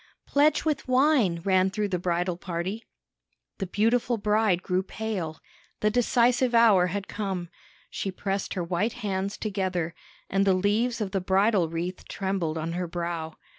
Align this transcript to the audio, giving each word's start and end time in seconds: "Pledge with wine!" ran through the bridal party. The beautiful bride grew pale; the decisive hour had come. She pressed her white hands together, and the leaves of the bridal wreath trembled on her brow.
"Pledge 0.25 0.65
with 0.65 0.87
wine!" 0.87 1.41
ran 1.43 1.69
through 1.69 1.89
the 1.89 1.99
bridal 1.99 2.35
party. 2.35 2.83
The 3.59 3.67
beautiful 3.67 4.17
bride 4.17 4.63
grew 4.63 4.81
pale; 4.81 5.39
the 5.81 5.91
decisive 5.91 6.55
hour 6.55 6.87
had 6.87 7.07
come. 7.07 7.49
She 7.91 8.09
pressed 8.09 8.55
her 8.55 8.63
white 8.63 8.93
hands 9.05 9.37
together, 9.37 9.93
and 10.27 10.43
the 10.43 10.55
leaves 10.55 11.01
of 11.01 11.11
the 11.11 11.21
bridal 11.21 11.69
wreath 11.69 12.07
trembled 12.07 12.57
on 12.57 12.71
her 12.73 12.87
brow. 12.87 13.35